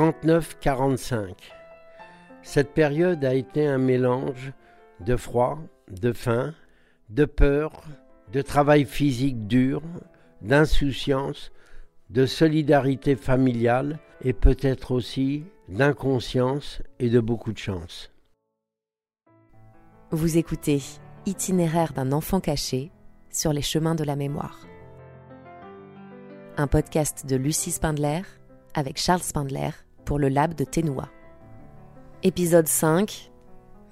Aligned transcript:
39-45. 0.00 1.34
Cette 2.42 2.72
période 2.72 3.22
a 3.22 3.34
été 3.34 3.66
un 3.66 3.76
mélange 3.76 4.54
de 5.00 5.14
froid, 5.14 5.58
de 5.90 6.14
faim, 6.14 6.54
de 7.10 7.26
peur, 7.26 7.82
de 8.32 8.40
travail 8.40 8.86
physique 8.86 9.46
dur, 9.46 9.82
d'insouciance, 10.40 11.52
de 12.08 12.24
solidarité 12.24 13.14
familiale 13.14 13.98
et 14.22 14.32
peut-être 14.32 14.92
aussi 14.92 15.44
d'inconscience 15.68 16.80
et 16.98 17.10
de 17.10 17.20
beaucoup 17.20 17.52
de 17.52 17.58
chance. 17.58 18.10
Vous 20.12 20.38
écoutez 20.38 20.80
Itinéraire 21.26 21.92
d'un 21.92 22.12
enfant 22.12 22.40
caché 22.40 22.90
sur 23.28 23.52
les 23.52 23.60
chemins 23.60 23.94
de 23.94 24.04
la 24.04 24.16
mémoire. 24.16 24.66
Un 26.56 26.66
podcast 26.66 27.26
de 27.26 27.36
Lucie 27.36 27.70
Spindler 27.70 28.22
avec 28.74 28.96
Charles 28.96 29.22
Spindler 29.22 29.70
pour 30.04 30.18
le 30.18 30.28
Lab 30.28 30.54
de 30.54 30.64
Ténoua. 30.64 31.08
Épisode 32.22 32.66
5 32.66 33.30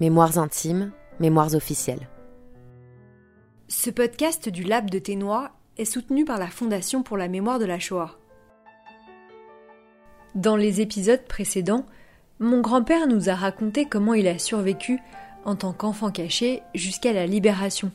Mémoires 0.00 0.38
intimes, 0.38 0.92
mémoires 1.18 1.54
officielles. 1.54 2.08
Ce 3.68 3.90
podcast 3.90 4.48
du 4.48 4.62
Lab 4.62 4.90
de 4.90 4.98
Ténois 4.98 5.50
est 5.76 5.84
soutenu 5.84 6.24
par 6.24 6.38
la 6.38 6.46
Fondation 6.46 7.02
pour 7.02 7.16
la 7.16 7.28
mémoire 7.28 7.58
de 7.58 7.64
la 7.64 7.78
Shoah. 7.78 8.18
Dans 10.34 10.56
les 10.56 10.80
épisodes 10.80 11.24
précédents, 11.24 11.84
mon 12.38 12.60
grand-père 12.60 13.08
nous 13.08 13.28
a 13.28 13.34
raconté 13.34 13.86
comment 13.86 14.14
il 14.14 14.28
a 14.28 14.38
survécu 14.38 15.00
en 15.44 15.56
tant 15.56 15.72
qu'enfant 15.72 16.10
caché 16.10 16.62
jusqu'à 16.74 17.12
la 17.12 17.26
libération. 17.26 17.90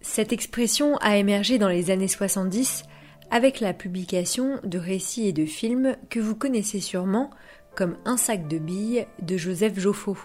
Cette 0.00 0.32
expression 0.32 0.96
a 0.98 1.16
émergé 1.16 1.58
dans 1.58 1.68
les 1.68 1.90
années 1.90 2.08
70 2.08 2.84
avec 3.30 3.60
la 3.60 3.72
publication 3.72 4.58
de 4.64 4.78
récits 4.78 5.28
et 5.28 5.32
de 5.32 5.46
films 5.46 5.96
que 6.08 6.20
vous 6.20 6.34
connaissez 6.34 6.80
sûrement 6.80 7.30
comme 7.74 7.96
Un 8.04 8.16
sac 8.16 8.48
de 8.48 8.58
billes 8.58 9.06
de 9.22 9.36
Joseph 9.36 9.78
Joffo. 9.78 10.16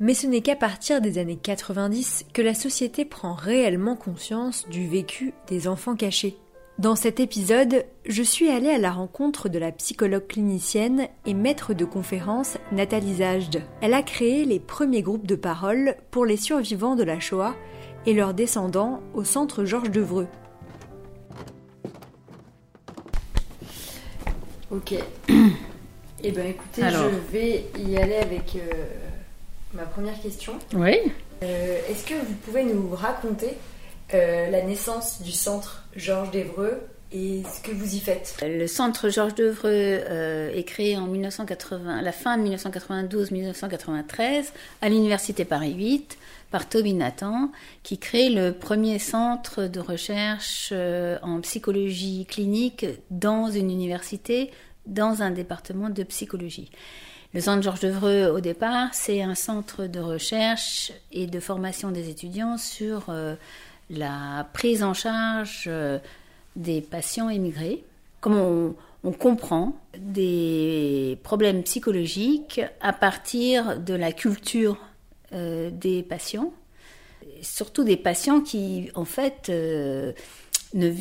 Mais 0.00 0.14
ce 0.14 0.26
n'est 0.26 0.40
qu'à 0.40 0.56
partir 0.56 1.00
des 1.00 1.18
années 1.18 1.36
90 1.36 2.26
que 2.32 2.42
la 2.42 2.54
société 2.54 3.04
prend 3.04 3.34
réellement 3.34 3.96
conscience 3.96 4.68
du 4.68 4.88
vécu 4.88 5.34
des 5.48 5.68
enfants 5.68 5.96
cachés. 5.96 6.36
Dans 6.78 6.94
cet 6.94 7.18
épisode, 7.18 7.84
je 8.06 8.22
suis 8.22 8.50
allée 8.50 8.70
à 8.70 8.78
la 8.78 8.92
rencontre 8.92 9.48
de 9.48 9.58
la 9.58 9.72
psychologue 9.72 10.28
clinicienne 10.28 11.08
et 11.26 11.34
maître 11.34 11.74
de 11.74 11.84
conférence 11.84 12.56
Nathalie 12.70 13.16
Zajd. 13.16 13.64
Elle 13.80 13.94
a 13.94 14.02
créé 14.02 14.44
les 14.44 14.60
premiers 14.60 15.02
groupes 15.02 15.26
de 15.26 15.34
parole 15.34 15.96
pour 16.12 16.24
les 16.24 16.36
survivants 16.36 16.94
de 16.94 17.02
la 17.02 17.18
Shoah 17.18 17.56
et 18.06 18.14
leurs 18.14 18.32
descendants 18.32 19.00
au 19.12 19.24
centre 19.24 19.64
Georges 19.64 19.90
Devreux. 19.90 20.28
Ok. 24.70 24.94
Eh 26.20 26.32
bien 26.32 26.46
écoutez, 26.46 26.82
je 26.82 27.30
vais 27.30 27.66
y 27.78 27.96
aller 27.96 28.16
avec 28.16 28.56
euh, 28.56 28.84
ma 29.72 29.84
première 29.84 30.20
question. 30.20 30.54
Oui. 30.74 30.96
Euh, 31.44 31.78
est-ce 31.88 32.04
que 32.04 32.14
vous 32.14 32.34
pouvez 32.44 32.64
nous 32.64 32.90
raconter 32.90 33.50
euh, 34.14 34.50
la 34.50 34.62
naissance 34.62 35.22
du 35.22 35.30
centre 35.30 35.84
Georges 35.94 36.32
d'Evreux 36.32 36.80
et 37.12 37.44
ce 37.44 37.60
que 37.60 37.70
vous 37.72 37.94
y 37.94 38.00
faites? 38.00 38.34
Le 38.42 38.66
centre 38.66 39.10
Georges 39.10 39.36
d'Evreux 39.36 39.70
est 40.52 40.64
créé 40.66 40.96
en 40.96 41.06
1980, 41.06 42.02
la 42.02 42.10
fin 42.10 42.36
de 42.36 42.48
1992-1993 42.56 44.46
à 44.82 44.88
l'université 44.88 45.44
Paris 45.44 45.74
8 45.74 46.18
par 46.50 46.68
Toby 46.68 46.94
Nathan, 46.94 47.50
qui 47.82 47.98
crée 47.98 48.30
le 48.30 48.52
premier 48.52 48.98
centre 48.98 49.64
de 49.64 49.80
recherche 49.80 50.72
en 51.22 51.40
psychologie 51.40 52.26
clinique 52.26 52.86
dans 53.10 53.50
une 53.50 53.70
université 53.70 54.50
dans 54.86 55.22
un 55.22 55.30
département 55.30 55.90
de 55.90 56.02
psychologie. 56.02 56.70
Le 57.34 57.40
centre 57.40 57.62
Georges 57.62 57.80
Devreux, 57.80 58.26
au 58.28 58.40
départ, 58.40 58.94
c'est 58.94 59.20
un 59.20 59.34
centre 59.34 59.84
de 59.86 60.00
recherche 60.00 60.92
et 61.12 61.26
de 61.26 61.40
formation 61.40 61.90
des 61.90 62.08
étudiants 62.08 62.56
sur 62.56 63.06
euh, 63.10 63.34
la 63.90 64.48
prise 64.54 64.82
en 64.82 64.94
charge 64.94 65.64
euh, 65.66 65.98
des 66.56 66.80
patients 66.80 67.28
immigrés. 67.28 67.84
Comment 68.20 68.72
on, 69.04 69.12
comprend 69.12 69.74
des 69.98 71.18
problèmes 71.22 71.62
psychologiques 71.62 72.60
à 72.80 72.92
partir 72.92 73.78
de 73.78 73.94
la 73.94 74.12
culture 74.12 74.76
euh, 75.32 75.70
des 75.70 76.02
patients, 76.02 76.52
surtout 77.42 77.84
des 77.84 77.96
patients 77.96 78.40
qui, 78.40 78.90
en 78.94 79.04
fait, 79.04 79.48
ne, 79.48 80.92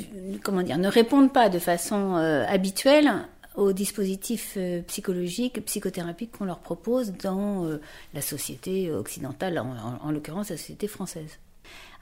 comment 0.44 0.62
dire, 0.62 0.78
ne 0.78 0.88
répondent 0.88 1.34
pas 1.34 1.50
de 1.50 1.60
façon 1.60 2.16
habituelle 2.16 3.28
aux 3.58 3.74
dispositifs 3.74 4.54
euh, 4.56 4.82
psychologiques, 4.84 5.66
psychothérapiques 5.66 6.38
qu'on 6.38 6.46
leur 6.46 6.60
propose 6.60 7.12
dans 7.12 7.66
euh, 7.66 7.82
la 8.14 8.22
société 8.22 8.92
occidentale, 8.92 9.58
en, 9.58 10.12
l'occurrence 10.12 10.52
la 10.52 10.58
société 10.58 10.88
française. 10.88 11.40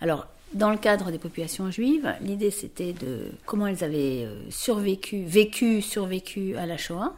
Alors, 0.02 0.28
dans 0.53 0.69
le 0.69 0.78
cadre 0.78 1.12
des 1.12 1.18
populations 1.18 1.72
juives, 1.72 2.14
l'idée 2.22 2.52
c'était 2.52 2.94
de 2.94 3.31
comment 3.46 3.68
elles 3.68 3.84
avaient 3.84 4.25
euh, 4.25 4.50
survécu, 4.52 5.24
vécu, 5.24 5.81
survécu 5.81 6.56
à 6.58 6.66
la 6.66 6.78
Shoah. 6.78 7.16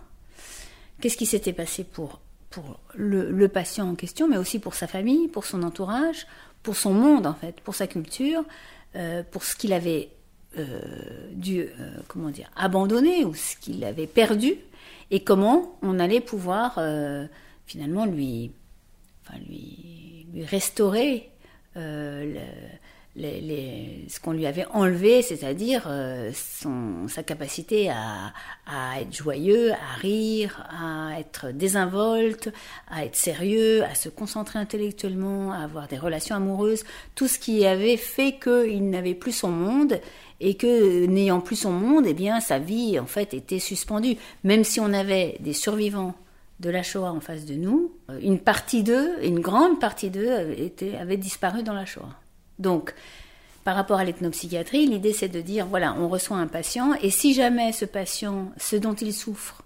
Qu'est-ce 1.01 1.17
qui 1.17 1.25
s'était 1.25 1.53
passé 1.53 1.83
pour, 1.83 2.19
pour 2.57 2.79
le, 2.95 3.47
patient 3.47 3.87
en 3.87 3.93
question, 3.93 4.27
mais 4.27 4.37
aussi 4.37 4.57
pour 4.57 4.73
sa 4.73 4.87
famille, 4.87 5.27
pour 5.27 5.45
son 5.45 5.61
entourage, 5.61 6.25
pour 6.63 6.75
son 6.75 6.91
monde 6.91 7.27
en 7.27 7.35
fait, 7.35 7.61
pour 7.61 7.75
sa 7.75 7.85
culture, 7.85 8.43
pour 9.31 9.43
ce 9.43 9.55
qu'il 9.55 9.73
avait 9.73 10.09
euh, 10.57 10.79
dû 11.33 11.59
euh, 11.59 11.67
comment 12.07 12.29
dire 12.29 12.49
abandonner 12.55 13.25
ou 13.25 13.35
ce 13.35 13.57
qu'il 13.57 13.83
avait 13.83 14.07
perdu 14.07 14.55
et 15.11 15.19
comment 15.19 15.77
on 15.83 15.99
allait 15.99 16.21
pouvoir 16.21 16.75
euh, 16.79 17.27
finalement 17.67 18.05
lui 18.05 18.51
enfin 19.21 19.37
lui 19.47 20.25
lui 20.33 20.43
restaurer 20.45 21.29
le, 21.75 22.39
ce 23.17 24.19
qu'on 24.19 24.31
lui 24.31 24.45
avait 24.45 24.65
enlevé, 24.73 25.21
c'est-à-dire 25.21 25.85
euh, 25.87 26.31
sa 27.07 27.23
capacité 27.23 27.89
à, 27.89 28.33
être 29.01 29.13
joyeux, 29.13 29.71
à 29.71 29.99
rire, 29.99 30.63
à 30.69 31.19
être 31.19 31.51
désinvolte, 31.51 32.49
à 32.89 33.05
être 33.05 33.15
sérieux, 33.15 33.83
à 33.83 33.95
se 33.95 34.09
concentrer 34.09 34.59
intellectuellement, 34.59 35.51
à 35.51 35.63
avoir 35.63 35.87
des 35.87 35.97
relations 35.97 36.35
amoureuses, 36.35 36.83
tout 37.15 37.27
ce 37.27 37.39
qui 37.39 37.65
avait 37.65 37.97
fait 37.97 38.37
qu'il 38.37 38.89
n'avait 38.89 39.15
plus 39.15 39.31
son 39.31 39.49
monde 39.49 39.99
et 40.39 40.55
que 40.55 41.05
n'ayant 41.07 41.41
plus 41.41 41.55
son 41.55 41.71
monde, 41.71 42.05
eh 42.07 42.13
bien 42.13 42.39
sa 42.39 42.59
vie 42.59 42.99
en 42.99 43.07
fait 43.07 43.33
était 43.33 43.59
suspendue. 43.59 44.17
Même 44.43 44.63
si 44.63 44.79
on 44.79 44.93
avait 44.93 45.37
des 45.39 45.53
survivants 45.53 46.13
de 46.59 46.69
la 46.69 46.83
Shoah 46.83 47.11
en 47.11 47.19
face 47.19 47.45
de 47.45 47.55
nous, 47.55 47.91
une 48.21 48.39
partie 48.39 48.83
d'eux, 48.83 49.11
une 49.23 49.39
grande 49.39 49.79
partie 49.79 50.09
d'eux 50.09 50.31
avait, 50.31 50.71
avait 50.99 51.17
disparu 51.17 51.63
dans 51.63 51.73
la 51.73 51.85
Shoah. 51.85 52.15
Donc, 52.59 52.93
par 53.63 53.75
rapport 53.75 53.99
à 53.99 54.03
l'ethnopsychiatrie, 54.03 54.87
l'idée 54.87 55.13
c'est 55.13 55.29
de 55.29 55.41
dire, 55.41 55.65
voilà, 55.65 55.93
on 55.99 56.07
reçoit 56.07 56.37
un 56.37 56.47
patient, 56.47 56.93
et 57.01 57.09
si 57.09 57.33
jamais 57.33 57.71
ce 57.71 57.85
patient, 57.85 58.51
ce 58.57 58.75
dont 58.75 58.93
il 58.93 59.13
souffre, 59.13 59.63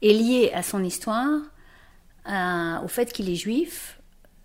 est 0.00 0.12
lié 0.12 0.50
à 0.54 0.62
son 0.62 0.82
histoire, 0.82 1.40
au 2.26 2.88
fait 2.88 3.12
qu'il 3.12 3.28
est 3.28 3.36
juif, 3.36 4.00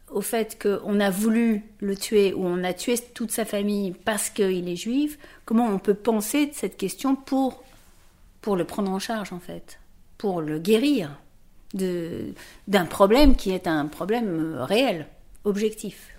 au 0.10 0.22
fait 0.22 0.62
qu'on 0.62 1.00
a 1.00 1.10
voulu 1.10 1.64
le 1.80 1.96
tuer 1.96 2.34
ou 2.34 2.46
on 2.46 2.64
a 2.64 2.74
tué 2.74 2.98
toute 2.98 3.32
sa 3.32 3.46
famille 3.46 3.92
parce 3.92 4.30
qu'il 4.30 4.68
est 4.70 4.76
juif, 4.76 5.18
comment 5.46 5.68
on 5.68 5.80
peut 5.80 5.94
penser 5.94 6.48
de 6.48 6.54
cette 6.54 6.78
question 6.78 7.16
pour, 7.16 7.64
pour 8.42 8.56
le 8.56 8.66
prendre 8.66 8.92
en 8.92 9.00
charge 9.00 9.34
en 9.34 9.40
fait, 9.40 9.80
pour 10.18 10.42
le 10.42 10.60
guérir 10.60 11.20
d'un 11.74 12.86
problème 12.86 13.36
qui 13.36 13.52
est 13.52 13.68
un 13.68 13.86
problème 13.88 14.56
réel, 14.60 15.08
objectif. 15.44 16.17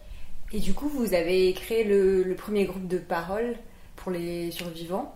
Et 0.53 0.61
du 0.61 0.73
coup, 0.73 0.89
vous 0.89 1.15
avez 1.15 1.53
créé 1.53 1.85
le, 1.85 2.35
premier 2.35 2.65
groupe 2.65 2.89
de 2.89 2.99
parole 2.99 3.57
pour 3.97 4.13
les 4.13 4.51
survivants. 4.51 5.15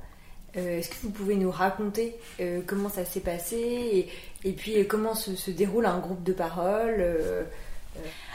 Euh, 0.57 0.79
est-ce 0.79 0.91
que 0.91 0.97
vous 1.03 1.11
pouvez 1.11 1.37
nous 1.37 1.51
raconter 1.51 2.15
euh, 2.41 2.61
comment 2.67 2.91
ça 2.91 3.07
s'est 3.07 3.21
passé 3.21 4.11
et, 4.45 4.53
puis 4.53 4.79
euh, 4.79 4.85
comment 4.87 5.15
se, 5.15 5.51
déroule 5.51 5.87
un 5.87 5.99
groupe 5.99 6.23
de 6.23 6.35
parole 6.35 7.03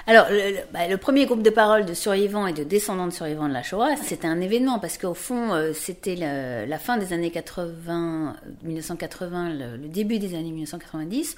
alors, 0.05 0.27
bah, 0.71 0.87
le, 0.87 0.97
premier 0.97 1.25
groupe 1.25 1.41
de 1.41 1.49
parole 1.49 1.85
de 1.85 1.93
survivants 1.93 2.47
et 2.47 2.53
de 2.53 2.63
descendants 2.63 3.07
de 3.07 3.11
survivants 3.11 3.47
de 3.47 3.53
la 3.53 3.63
Shoah, 3.63 3.95
c'était 3.97 4.27
un 4.27 4.39
événement 4.39 4.79
parce 4.79 4.97
qu'au 4.97 5.15
fond, 5.15 5.73
c'était 5.73 6.15
la, 6.15 6.77
fin 6.79 6.97
des 6.97 7.11
années 7.11 7.31
80, 7.31 8.35
1980, 8.63 9.49
le, 9.49 9.87
début 9.87 10.19
des 10.19 10.35
années 10.35 10.51
1990. 10.51 11.35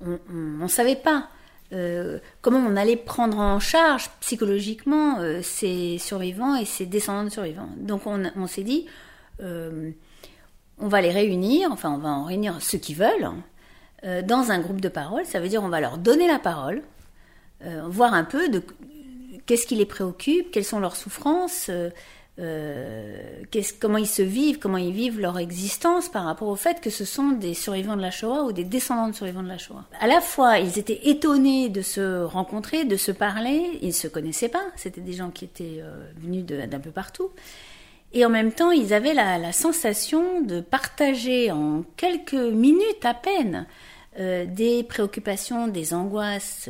On 0.00 0.18
ne 0.30 0.68
savait 0.68 0.96
pas 0.96 1.28
euh, 1.72 2.18
comment 2.42 2.58
on 2.58 2.76
allait 2.76 2.96
prendre 2.96 3.38
en 3.38 3.58
charge 3.58 4.10
psychologiquement 4.20 5.18
euh, 5.18 5.40
ces 5.42 5.98
survivants 5.98 6.54
et 6.54 6.64
ces 6.64 6.86
descendants 6.86 7.24
de 7.24 7.30
survivants. 7.30 7.68
Donc 7.76 8.02
on, 8.06 8.46
s'est 8.46 8.62
dit, 8.62 8.86
euh, 9.42 9.90
on 10.78 10.88
va 10.88 11.00
les 11.00 11.10
réunir, 11.10 11.72
enfin 11.72 11.92
on 11.92 11.98
va 11.98 12.10
en 12.10 12.24
réunir 12.24 12.60
ceux 12.60 12.78
qui 12.78 12.94
veulent, 12.94 13.30
dans 14.24 14.52
un 14.52 14.60
groupe 14.60 14.80
de 14.80 14.88
parole. 14.88 15.24
Ça 15.24 15.40
veut 15.40 15.48
dire 15.48 15.64
on 15.64 15.68
va 15.68 15.80
leur 15.80 15.98
donner 15.98 16.28
la 16.28 16.38
parole, 16.38 16.82
voir 17.86 18.14
un 18.14 18.22
peu 18.22 18.48
de 18.48 18.62
qu'est-ce 19.46 19.66
qui 19.66 19.74
les 19.74 19.86
préoccupe, 19.86 20.52
quelles 20.52 20.64
sont 20.64 20.78
leurs 20.78 20.94
souffrances, 20.94 21.70
euh, 22.38 23.42
comment 23.80 23.96
ils 23.96 24.06
se 24.06 24.20
vivent, 24.20 24.58
comment 24.58 24.76
ils 24.76 24.92
vivent 24.92 25.20
leur 25.20 25.38
existence 25.38 26.10
par 26.10 26.24
rapport 26.24 26.48
au 26.48 26.56
fait 26.56 26.80
que 26.80 26.90
ce 26.90 27.06
sont 27.06 27.30
des 27.30 27.54
survivants 27.54 27.96
de 27.96 28.02
la 28.02 28.10
Shoah 28.10 28.44
ou 28.44 28.52
des 28.52 28.64
descendants 28.64 29.08
de 29.08 29.14
survivants 29.14 29.42
de 29.42 29.48
la 29.48 29.56
Shoah. 29.56 29.84
À 30.00 30.06
la 30.06 30.20
fois, 30.20 30.58
ils 30.58 30.78
étaient 30.78 31.08
étonnés 31.08 31.70
de 31.70 31.80
se 31.80 32.22
rencontrer, 32.24 32.84
de 32.84 32.96
se 32.96 33.10
parler, 33.10 33.78
ils 33.80 33.94
se 33.94 34.06
connaissaient 34.06 34.50
pas, 34.50 34.64
c'était 34.76 35.00
des 35.00 35.14
gens 35.14 35.30
qui 35.30 35.46
étaient 35.46 35.78
euh, 35.80 36.10
venus 36.18 36.44
d'un 36.44 36.80
peu 36.80 36.90
partout. 36.90 37.30
Et 38.12 38.24
en 38.24 38.30
même 38.30 38.52
temps, 38.52 38.70
ils 38.70 38.92
avaient 38.92 39.14
la, 39.14 39.52
sensation 39.52 40.42
de 40.42 40.60
partager 40.60 41.50
en 41.50 41.84
quelques 41.96 42.34
minutes 42.34 43.04
à 43.04 43.14
peine 43.14 43.66
euh, 44.18 44.44
des 44.46 44.82
préoccupations, 44.84 45.68
des 45.68 45.94
angoisses, 45.94 46.68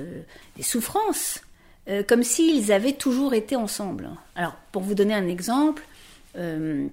des 0.56 0.62
souffrances 0.62 1.40
euh, 1.88 2.02
comme 2.02 2.22
s'ils 2.22 2.72
avaient 2.72 2.94
toujours 2.94 3.34
été 3.34 3.54
ensemble. 3.54 4.10
Alors, 4.34 4.56
pour 4.72 4.82
vous 4.82 4.94
donner 4.94 5.14
un 5.14 5.28
exemple, 5.28 5.84
euh, 6.36 6.86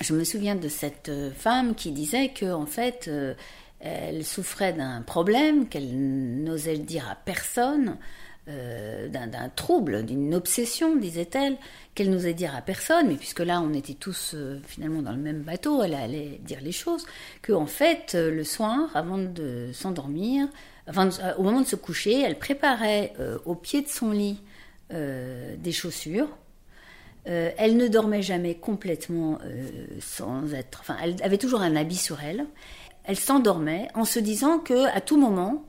je 0.00 0.14
me 0.14 0.24
souviens 0.24 0.54
de 0.54 0.68
cette 0.68 1.10
euh, 1.10 1.30
femme 1.32 1.74
qui 1.74 1.90
disait 1.90 2.30
que, 2.30 2.50
en 2.50 2.66
fait, 2.66 3.10
elle 3.80 4.24
souffrait 4.24 4.72
d'un 4.72 5.02
problème 5.02 5.68
qu'elle 5.68 5.94
n'osait 6.42 6.78
dire 6.78 7.08
à 7.10 7.14
personne, 7.14 7.96
d'un 8.46 9.48
trouble, 9.56 10.06
d'une 10.06 10.32
obsession, 10.32 10.94
disait-elle, 10.94 11.56
qu'elle 11.96 12.10
n'osait 12.10 12.32
dire 12.32 12.54
à 12.54 12.62
personne, 12.62 13.08
mais 13.08 13.16
puisque 13.16 13.40
là 13.40 13.60
on 13.60 13.74
était 13.74 13.94
tous 13.94 14.36
finalement 14.64 15.02
dans 15.02 15.10
le 15.10 15.18
même 15.18 15.42
bateau, 15.42 15.82
elle 15.82 15.94
allait 15.94 16.40
dire 16.44 16.60
les 16.62 16.70
choses, 16.70 17.06
que 17.42 17.52
en 17.52 17.66
fait 17.66 18.14
le 18.14 18.44
soir, 18.44 18.88
avant 18.94 19.18
de 19.18 19.70
s'endormir, 19.72 20.46
euh, 20.88 21.34
au 21.38 21.42
moment 21.42 21.60
de 21.60 21.66
se 21.66 21.76
coucher, 21.76 22.20
elle 22.22 22.38
préparait 22.38 23.12
euh, 23.18 23.38
au 23.44 23.54
pied 23.54 23.82
de 23.82 23.88
son 23.88 24.10
lit 24.10 24.40
euh, 24.92 25.56
des 25.58 25.72
chaussures. 25.72 26.28
elle 27.24 27.76
ne 27.76 27.88
dormait 27.88 28.22
jamais 28.22 28.54
complètement 28.54 29.38
sans 30.00 30.54
être. 30.54 30.78
Enfin, 30.80 30.96
elle 31.02 31.16
avait 31.22 31.38
toujours 31.38 31.60
un 31.60 31.74
habit 31.74 31.96
sur 31.96 32.22
elle. 32.22 32.46
Elle 33.02 33.18
s'endormait 33.18 33.88
en 33.94 34.04
se 34.04 34.20
disant 34.20 34.58
que 34.60 34.86
à 34.94 35.00
tout 35.00 35.16
moment, 35.16 35.64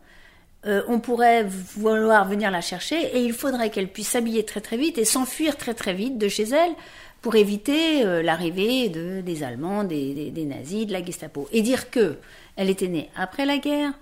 on 0.64 1.00
pourrait 1.00 1.46
vouloir 1.46 2.28
venir 2.28 2.52
la 2.52 2.62
chercher 2.62 3.00
et 3.16 3.24
il 3.24 3.34
faudrait 3.34 3.72
qu'elle 3.72 3.88
puisse 3.88 4.10
s'habiller 4.10 4.46
très 4.46 4.62
très 4.62 4.78
vite 4.78 5.00
et 5.00 5.06
s'enfuir 5.06 5.58
très 5.58 5.74
très 5.74 5.96
vite 5.96 6.20
de 6.20 6.28
chez 6.28 6.44
elle 6.44 6.74
pour 7.22 7.36
éviter 7.36 8.04
l'arrivée 8.22 8.90
de, 8.90 9.22
des 9.22 9.42
Allemands, 9.42 9.84
des, 9.84 10.30
des, 10.30 10.46
nazis, 10.46 10.86
de 10.86 10.94
la 10.94 11.04
Gestapo. 11.04 11.48
Et 11.52 11.64
dire 11.64 11.90
que 11.90 12.18
elle 12.56 12.70
était 12.70 12.88
née 12.88 13.10
après 13.16 13.48
la 13.48 13.58
guerre, 13.58 13.94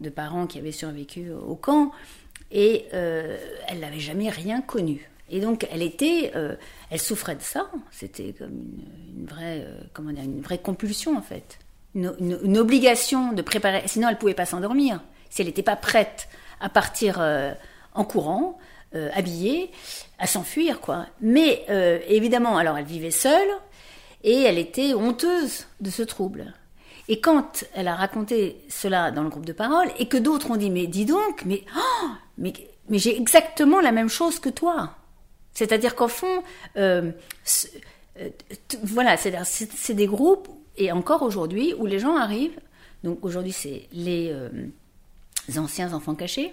de 0.00 0.10
parents 0.10 0.46
qui 0.46 0.58
avaient 0.58 0.72
survécu 0.72 1.30
au 1.30 1.54
camp, 1.54 1.92
et 2.54 2.86
euh, 2.94 3.36
elle 3.68 3.80
n'avait 3.80 4.00
jamais 4.00 4.30
rien 4.30 4.62
connu. 4.62 5.10
Et 5.28 5.40
donc 5.40 5.66
elle 5.70 5.82
était, 5.82 6.32
euh, 6.36 6.54
elle 6.90 7.00
souffrait 7.00 7.34
de 7.34 7.42
ça. 7.42 7.70
C'était 7.90 8.32
comme 8.32 8.62
une, 9.16 9.26
vraie, 9.26 9.64
euh, 9.66 9.80
comment 9.92 10.12
dire, 10.12 10.22
une 10.22 10.40
vraie 10.40 10.58
compulsion 10.58 11.16
en 11.16 11.22
fait, 11.22 11.58
une, 11.94 12.56
obligation 12.56 13.32
de 13.32 13.42
préparer. 13.42 13.82
Sinon 13.86 14.08
elle 14.08 14.18
pouvait 14.18 14.34
pas 14.34 14.46
s'endormir 14.46 15.02
si 15.30 15.42
elle 15.42 15.48
n'était 15.48 15.62
pas 15.62 15.76
prête 15.76 16.28
à 16.60 16.68
partir 16.68 17.20
en 17.92 18.04
courant, 18.04 18.56
habillée, 19.14 19.72
à 20.20 20.28
s'enfuir 20.28 20.80
quoi. 20.80 21.06
Mais 21.20 21.66
évidemment, 22.08 22.56
alors 22.56 22.78
elle 22.78 22.84
vivait 22.84 23.10
seule 23.10 23.48
et 24.22 24.42
elle 24.42 24.58
était 24.58 24.94
honteuse 24.94 25.66
de 25.80 25.90
ce 25.90 26.02
trouble. 26.02 26.54
Et 27.08 27.20
quand 27.20 27.64
elle 27.74 27.88
a 27.88 27.94
raconté 27.94 28.56
cela 28.68 29.10
dans 29.10 29.22
le 29.22 29.28
groupe 29.28 29.44
de 29.44 29.52
parole, 29.52 29.88
et 29.98 30.06
que 30.06 30.16
d'autres 30.16 30.50
ont 30.50 30.56
dit, 30.56 30.70
mais 30.70 30.86
dis 30.86 31.04
donc, 31.04 31.44
mais, 31.44 31.64
oh, 31.76 32.08
mais, 32.38 32.52
mais 32.88 32.98
j'ai 32.98 33.16
exactement 33.16 33.80
la 33.80 33.92
même 33.92 34.08
chose 34.08 34.38
que 34.38 34.48
toi. 34.48 34.94
C'est-à-dire 35.52 35.94
qu'au 35.94 36.08
fond, 36.08 36.42
euh, 36.76 37.12
euh 38.18 38.28
voilà, 38.82 39.16
c'est 39.16 39.94
des 39.94 40.06
groupes, 40.06 40.48
et 40.76 40.92
encore 40.92 41.22
aujourd'hui, 41.22 41.74
où 41.78 41.86
les 41.86 41.98
gens 41.98 42.16
arrivent, 42.16 42.58
donc 43.02 43.24
aujourd'hui 43.24 43.52
c'est 43.52 43.88
les, 43.92 44.30
euh, 44.32 44.48
anciens 45.56 45.92
enfants 45.92 46.14
cachés, 46.14 46.52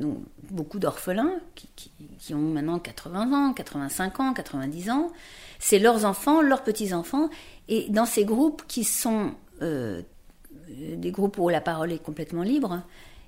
donc 0.00 0.18
beaucoup 0.50 0.78
d'orphelins 0.78 1.34
qui, 1.54 2.34
ont 2.34 2.38
maintenant 2.38 2.78
80 2.78 3.32
ans, 3.32 3.52
85 3.52 4.20
ans, 4.20 4.34
90 4.34 4.90
ans, 4.90 5.12
c'est 5.58 5.78
leurs 5.78 6.04
enfants, 6.04 6.42
leurs 6.42 6.62
petits-enfants, 6.62 7.30
et 7.68 7.86
dans 7.88 8.06
ces 8.06 8.24
groupes 8.24 8.62
qui 8.66 8.84
sont 8.84 9.34
euh, 9.62 10.02
des 10.68 11.10
groupes 11.10 11.38
où 11.38 11.48
la 11.48 11.60
parole 11.60 11.92
est 11.92 12.02
complètement 12.02 12.42
libre, 12.42 12.82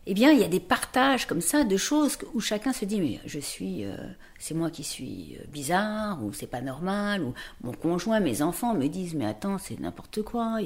eh 0.06 0.12
bien, 0.12 0.30
il 0.32 0.38
y 0.38 0.44
a 0.44 0.48
des 0.48 0.60
partages 0.60 1.26
comme 1.26 1.40
ça 1.40 1.64
de 1.64 1.76
choses 1.76 2.18
où 2.34 2.40
chacun 2.40 2.72
se 2.72 2.84
dit 2.84 3.00
mais 3.00 3.20
je 3.24 3.38
suis, 3.38 3.84
euh, 3.84 3.96
c'est 4.38 4.54
moi 4.54 4.70
qui 4.70 4.84
suis 4.84 5.36
euh, 5.38 5.44
bizarre 5.50 6.22
ou 6.22 6.32
c'est 6.32 6.46
pas 6.46 6.60
normal 6.60 7.22
ou 7.22 7.32
mon 7.62 7.72
conjoint, 7.72 8.20
mes 8.20 8.42
enfants 8.42 8.74
me 8.74 8.86
disent 8.88 9.14
mais 9.14 9.24
attends 9.24 9.56
c'est 9.58 9.80
n'importe 9.80 10.22
quoi. 10.22 10.58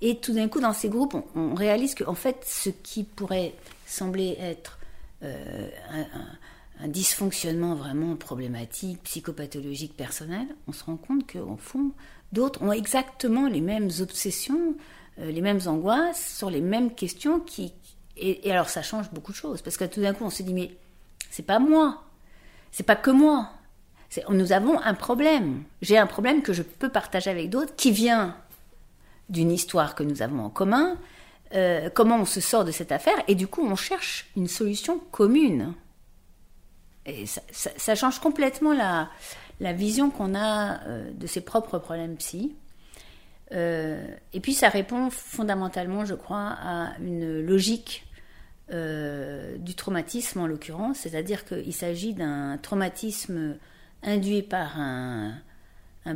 Et 0.00 0.18
tout 0.18 0.32
d'un 0.32 0.48
coup 0.48 0.60
dans 0.60 0.72
ces 0.72 0.88
groupes 0.88 1.16
on, 1.34 1.54
réalise 1.54 1.94
que 1.94 2.04
en 2.04 2.14
fait 2.14 2.44
ce 2.46 2.70
qui 2.70 3.02
pourrait 3.02 3.54
sembler 3.86 4.36
être 4.38 4.78
un, 5.22 6.06
un, 6.80 6.88
dysfonctionnement 6.88 7.74
vraiment 7.74 8.14
problématique, 8.14 9.02
psychopathologique, 9.02 9.96
personnel, 9.96 10.46
on 10.68 10.72
se 10.72 10.84
rend 10.84 10.96
compte 10.96 11.30
qu'au 11.32 11.56
fond 11.56 11.90
d'autres 12.32 12.62
ont 12.62 12.72
exactement 12.72 13.48
les 13.48 13.60
mêmes 13.60 13.90
obsessions, 14.00 14.74
euh, 15.18 15.30
les 15.30 15.40
mêmes 15.40 15.60
angoisses 15.66 16.36
sur 16.36 16.50
les 16.50 16.60
mêmes 16.60 16.94
questions 16.94 17.40
qui 17.40 17.72
et, 18.20 18.50
alors 18.50 18.68
ça 18.68 18.82
change 18.82 19.10
beaucoup 19.12 19.30
de 19.32 19.36
choses 19.36 19.62
parce 19.62 19.76
que 19.76 19.84
tout 19.84 20.00
d'un 20.00 20.12
coup 20.12 20.24
on 20.24 20.30
se 20.30 20.42
dit 20.42 20.54
mais 20.54 20.76
c'est 21.30 21.44
pas 21.44 21.58
moi, 21.58 22.02
c'est 22.72 22.82
pas 22.82 22.96
que 22.96 23.10
moi, 23.10 23.50
nous 24.30 24.52
avons 24.52 24.80
un 24.80 24.94
problème. 24.94 25.62
J'ai 25.82 25.98
un 25.98 26.06
problème 26.06 26.42
que 26.42 26.52
je 26.52 26.62
peux 26.62 26.88
partager 26.88 27.30
avec 27.30 27.50
d'autres 27.50 27.76
qui 27.76 27.92
vient 27.92 28.36
d'une 29.28 29.52
histoire 29.52 29.94
que 29.94 30.02
nous 30.02 30.22
avons 30.22 30.40
en 30.44 30.50
commun. 30.50 30.96
Euh, 31.54 31.90
comment 31.90 32.16
on 32.16 32.24
se 32.24 32.40
sort 32.40 32.64
de 32.64 32.72
cette 32.72 32.92
affaire 32.92 33.16
et 33.26 33.34
du 33.34 33.46
coup 33.46 33.66
on 33.66 33.76
cherche 33.76 34.30
une 34.36 34.48
solution 34.48 34.98
commune. 35.12 35.74
Et 37.06 37.24
ça, 37.26 37.40
ça 37.52 37.94
change 37.94 38.18
complètement 38.18 38.74
la, 38.74 39.08
la 39.60 39.72
vision 39.72 40.10
qu'on 40.10 40.34
a 40.34 40.82
euh, 40.86 41.10
de 41.12 41.26
ses 41.26 41.40
propres 41.40 41.78
problèmes 41.78 42.16
psy. 42.16 42.54
Euh, 43.52 44.06
et 44.32 44.40
puis 44.40 44.54
ça 44.54 44.68
répond 44.68 45.10
fondamentalement, 45.10 46.04
je 46.04 46.14
crois, 46.14 46.56
à 46.60 46.92
une 47.00 47.40
logique 47.40 48.06
euh, 48.72 49.56
du 49.58 49.74
traumatisme 49.74 50.40
en 50.40 50.46
l'occurrence, 50.46 50.98
c'est-à-dire 50.98 51.44
qu'il 51.44 51.72
s'agit 51.72 52.12
d'un 52.12 52.58
traumatisme 52.58 53.56
induit 54.02 54.42
par 54.42 54.78
un, 54.78 55.40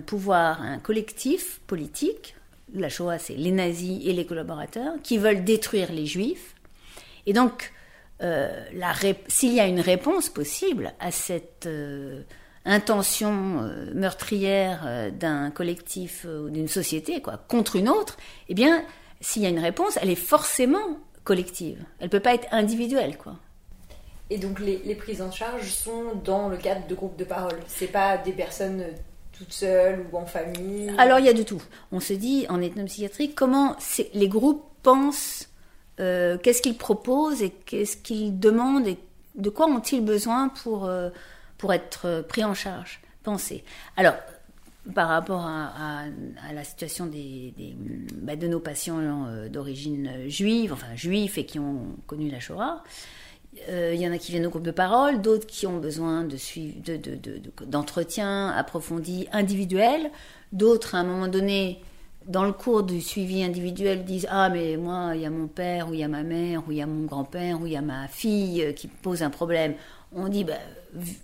pouvoir, 0.06 0.62
un 0.62 0.78
collectif 0.78 1.60
politique. 1.66 2.36
La 2.74 2.88
Shoah, 2.88 3.18
c'est 3.18 3.34
les 3.34 3.50
nazis 3.50 4.06
et 4.06 4.12
les 4.12 4.26
collaborateurs 4.26 4.94
qui 5.02 5.18
veulent 5.18 5.44
détruire 5.44 5.90
les 5.92 6.06
juifs. 6.06 6.54
Et 7.26 7.32
donc, 7.32 7.72
s'il 9.26 9.52
y 9.52 9.60
a 9.60 9.66
une 9.66 9.80
réponse 9.80 10.28
possible 10.28 10.92
à 11.00 11.10
cette 11.10 11.66
intention 12.64 13.62
euh, 13.62 13.92
meurtrière 13.94 14.82
euh, 14.86 15.10
d'un 15.10 15.50
collectif 15.50 16.24
euh, 16.26 16.46
ou 16.46 16.50
d'une 16.50 16.68
société 16.68 17.20
quoi, 17.20 17.38
contre 17.48 17.76
une 17.76 17.88
autre, 17.88 18.16
eh 18.48 18.54
bien, 18.54 18.84
s'il 19.20 19.42
y 19.42 19.46
a 19.46 19.48
une 19.48 19.58
réponse, 19.58 19.98
elle 20.00 20.10
est 20.10 20.14
forcément 20.14 20.98
collective. 21.24 21.82
Elle 21.98 22.06
ne 22.06 22.10
peut 22.10 22.20
pas 22.20 22.34
être 22.34 22.48
individuelle. 22.52 23.16
quoi. 23.16 23.36
Et 24.30 24.38
donc 24.38 24.60
les, 24.60 24.80
les, 24.84 24.94
prises 24.94 25.22
en 25.22 25.30
charge 25.30 25.70
sont 25.70 26.14
dans 26.24 26.48
le 26.48 26.56
cadre 26.56 26.86
de 26.86 26.94
groupes 26.94 27.16
de 27.16 27.24
parole. 27.24 27.58
C'est 27.66 27.86
pas 27.86 28.16
des 28.16 28.32
personnes 28.32 28.84
toutes 29.36 29.52
seules 29.52 30.06
ou 30.12 30.16
en 30.16 30.26
famille. 30.26 30.92
Alors 30.98 31.18
il 31.18 31.26
y 31.26 31.28
a 31.28 31.34
de 31.34 31.42
tout. 31.42 31.62
On 31.90 32.00
se 32.00 32.12
dit 32.12 32.46
en 32.48 32.60
ethnopsychiatrie 32.60 33.34
comment 33.34 33.76
les 34.14 34.28
groupes 34.28 34.64
pensent, 34.82 35.48
qu'est-ce 35.96 36.62
qu'ils 36.62 36.76
proposent 36.76 37.42
et 37.42 37.50
qu'est-ce 37.50 37.96
qu'ils 37.96 38.38
demandent 38.38 38.88
et 38.88 38.98
de 39.36 39.48
quoi 39.48 39.66
ont-ils 39.66 40.04
besoin 40.04 40.48
pour 40.48 40.90
pour 41.62 41.72
être 41.72 42.06
euh, 42.06 42.22
pris 42.22 42.42
en 42.42 42.54
charge, 42.54 43.00
pensé. 43.22 43.62
Alors, 43.96 44.14
par 44.96 45.06
rapport 45.06 45.46
à, 45.46 46.06
la 46.52 46.64
situation 46.64 47.08
bah, 48.16 48.34
de 48.34 48.48
nos 48.48 48.58
patients 48.58 48.98
euh, 49.28 49.48
d'origine 49.48 50.10
juive, 50.26 50.72
enfin 50.72 50.96
juifs 50.96 51.38
et 51.38 51.46
qui 51.46 51.60
ont 51.60 51.86
connu 52.08 52.30
la 52.30 52.40
Shoah, 52.40 52.82
euh, 53.68 53.92
il 53.94 54.00
y 54.00 54.08
en 54.08 54.12
a 54.12 54.18
qui 54.18 54.32
viennent 54.32 54.44
au 54.44 54.50
groupe 54.50 54.64
de 54.64 54.72
parole, 54.72 55.22
d'autres 55.22 55.46
qui 55.46 55.68
ont 55.68 55.78
besoin 55.78 56.24
de 56.24 56.36
d'entretien 57.64 58.48
de, 58.48 58.58
approfondi 58.58 59.28
individuel, 59.30 60.10
d'autres 60.50 60.96
à 60.96 60.98
un 60.98 61.04
moment 61.04 61.28
donné, 61.28 61.80
dans 62.26 62.44
le 62.44 62.52
cours 62.52 62.82
du 62.82 63.00
suivi 63.00 63.44
individuel, 63.44 64.04
disent 64.04 64.26
Ah, 64.28 64.48
mais 64.48 64.76
moi, 64.76 65.12
il 65.14 65.20
y 65.20 65.26
a 65.26 65.30
mon 65.30 65.46
père, 65.46 65.90
ou 65.90 65.94
il 65.94 66.00
y 66.00 66.04
a 66.04 66.08
ma 66.08 66.24
mère, 66.24 66.64
ou 66.66 66.72
il 66.72 66.78
y 66.78 66.82
a 66.82 66.86
mon 66.86 67.04
grand-père, 67.04 67.60
ou 67.60 67.68
il 67.68 67.72
y 67.72 67.76
a 67.76 67.82
ma 67.82 68.08
fille 68.08 68.74
qui 68.74 68.88
pose 68.88 69.22
un 69.22 69.30
problème 69.30 69.76
on 70.14 70.28
dit 70.28 70.44
bah, 70.44 70.58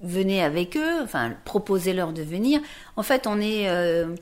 venez 0.02 0.42
avec 0.42 0.76
eux, 0.76 1.02
enfin 1.02 1.34
proposez-leur 1.44 2.12
de 2.12 2.22
venir. 2.22 2.60
En 2.96 3.02
fait, 3.02 3.26
on 3.26 3.40
est, 3.40 3.68
euh, 3.68 4.14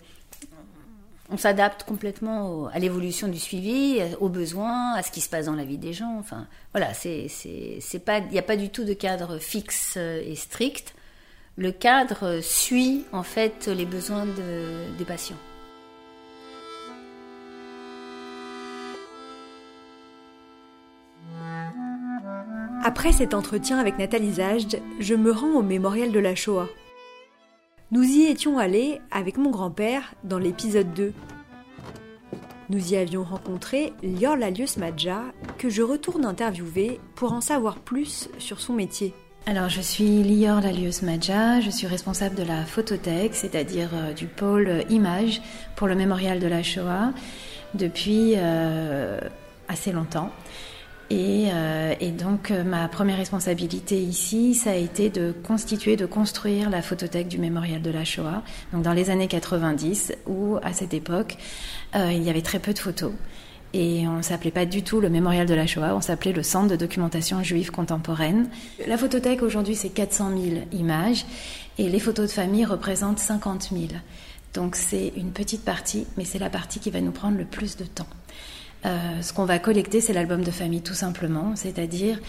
on 1.31 1.37
s'adapte 1.37 1.85
complètement 1.85 2.69
à 2.69 2.79
l'évolution 2.79 3.29
du 3.29 3.39
suivi, 3.39 4.01
aux 4.21 4.29
besoins, 4.29 4.95
à 4.95 5.03
ce 5.03 5.11
qui 5.11 5.21
se 5.21 5.29
passe 5.29 5.47
dans 5.47 5.55
la 5.55 5.65
vie 5.65 5.79
des 5.79 5.93
gens. 5.93 6.17
Enfin, 6.19 6.47
voilà, 6.73 6.95
c'est, 6.95 7.29
c'est, 7.29 7.99
pas, 8.05 8.19
il 8.19 8.29
n'y 8.29 8.39
a 8.39 8.43
pas 8.43 8.57
du 8.57 8.71
tout 8.71 8.85
de 8.85 8.95
cadre 8.95 9.39
fixe 9.39 9.97
et 9.97 10.35
strict. 10.35 10.95
le 11.57 11.73
cadre 11.73 12.41
suit 12.43 13.05
en 13.13 13.23
fait 13.23 13.67
les 13.67 13.87
besoins 13.87 14.27
des 14.99 15.05
patients. 15.05 15.37
Après 22.89 23.11
cet 23.11 23.35
entretien 23.35 23.81
avec 23.81 23.99
Nathalie 23.99 24.35
Zajd, 24.35 24.81
je 25.01 25.17
me 25.17 25.33
rends 25.33 25.55
au 25.57 25.63
mémorial 25.63 26.13
de 26.13 26.21
la 26.21 26.37
Shoah. 26.37 26.69
Nous 27.91 28.05
y 28.05 28.27
étions 28.27 28.61
allés 28.61 29.01
avec 29.11 29.39
mon 29.39 29.51
grand-père 29.51 30.15
dans 30.23 30.39
l'épisode 30.39 30.95
2. 30.95 31.13
Nous 32.71 32.93
y 32.93 32.97
avions 32.97 33.25
rencontré 33.25 33.93
Lior 34.05 34.37
Lalius 34.37 34.77
Madja, 34.77 35.23
que 35.59 35.69
je 35.69 35.83
retourne 35.83 36.25
interviewer 36.25 37.01
pour 37.17 37.33
en 37.33 37.41
savoir 37.41 37.81
plus 37.81 38.29
sur 38.39 38.61
son 38.61 38.75
métier. 38.75 39.13
Alors, 39.47 39.69
je 39.69 39.81
suis 39.81 40.23
Lior 40.23 40.61
Lalius 40.61 41.03
Madja, 41.03 41.61
je 41.61 41.71
suis 41.71 41.89
responsable 41.89 42.37
de 42.37 42.45
la 42.45 42.65
photothèque, 42.65 43.35
c'est-à-dire 43.35 43.91
euh, 43.95 44.13
du 44.13 44.29
pôle 44.29 44.85
image 44.91 45.43
pour 45.75 45.89
le 45.89 45.97
mémorial 45.97 46.39
de 46.39 46.47
la 46.47 46.63
Shoah, 46.63 47.11
depuis 47.75 48.35
euh, 48.37 49.19
assez 49.67 49.91
longtemps. 49.91 50.31
Euh, 51.13 51.95
et, 52.01 52.11
donc 52.11 52.51
euh, 52.51 52.65
ma 52.65 52.89
première 52.89 53.17
responsabilité 53.17 54.01
ici, 54.01 54.55
ça 54.55 54.71
a 54.71 54.75
été 54.75 55.09
de 55.09 55.33
constituer, 55.45 55.97
de 55.97 56.07
construire 56.07 56.69
la 56.69 56.83
photothèque 56.83 57.29
du 57.29 57.39
mémorial 57.39 57.81
de 57.83 57.91
la 57.91 58.05
Shoah. 58.05 58.43
Donc 58.73 58.83
dans 58.83 58.93
les 58.93 59.11
années 59.11 59.29
90, 59.29 60.15
où 60.27 60.57
à 60.63 60.73
cette 60.73 60.95
époque, 60.95 61.37
euh, 61.95 62.11
il 62.13 62.23
y 62.23 62.31
avait 62.31 62.43
très 62.43 62.59
peu 62.59 62.73
de 62.73 62.79
photos. 62.79 63.13
Et 63.73 64.09
on 64.09 64.17
ne 64.17 64.23
s'appelait 64.23 64.51
pas 64.51 64.65
du 64.65 64.83
tout 64.83 65.01
le 65.01 65.11
mémorial 65.11 65.47
de 65.47 65.55
la 65.55 65.67
Shoah, 65.67 65.95
on 65.95 66.01
s'appelait 66.01 66.33
le 66.33 66.43
Centre 66.43 66.69
de 66.69 66.77
documentation 66.77 67.43
juive 67.43 67.71
contemporaine. 67.71 68.49
La 68.87 68.97
photothèque 68.97 69.43
aujourd'hui, 69.43 69.75
c'est 69.75 69.91
400 69.91 70.31
000 70.31 70.41
images 70.73 71.27
et 71.79 71.89
les 71.89 72.01
photos 72.01 72.29
de 72.29 72.33
famille 72.33 72.65
représentent 72.65 73.19
50 73.19 73.71
000. 73.73 73.85
Donc 74.55 74.77
c'est 74.77 75.13
une 75.17 75.33
petite 75.33 75.65
partie, 75.65 76.07
mais 76.17 76.25
c'est 76.25 76.39
la 76.39 76.49
partie 76.49 76.81
qui 76.81 76.91
va 76.91 77.01
nous 77.01 77.11
prendre 77.11 77.37
le 77.37 77.45
plus 77.45 77.77
de 77.77 77.85
temps. 77.85 78.07
Euh, 78.87 79.21
ce 79.21 79.33
qu'on 79.33 79.45
va 79.45 79.59
collecter, 79.59 80.01
c'est 80.01 80.13
l'album 80.13 80.43
de 80.43 80.51
famille, 80.51 80.83
tout 80.83 80.95
simplement, 80.95 81.57
c'est-à-dire 81.57 82.21